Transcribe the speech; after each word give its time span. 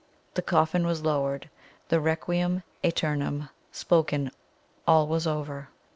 The 0.33 0.41
coffin 0.41 0.83
was 0.83 1.05
lowered, 1.05 1.51
the 1.89 1.99
"Requiem 1.99 2.63
aeternam" 2.83 3.49
spoken 3.71 4.31
all 4.87 5.05
was 5.05 5.27
over. 5.27 5.67